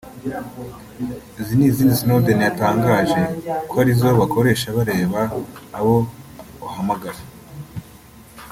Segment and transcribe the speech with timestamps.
[1.39, 3.21] Izi n’izindi Snwoden yatangaje
[3.69, 5.19] ko arizo bakoresha bareba
[5.77, 5.95] abo
[6.67, 7.19] uhamagara